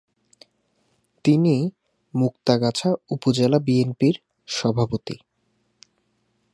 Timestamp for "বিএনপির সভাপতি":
3.59-5.15